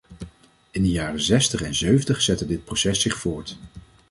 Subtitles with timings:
[0.71, 3.57] In de jaren zestig en zeventig zette dit proces zich voort.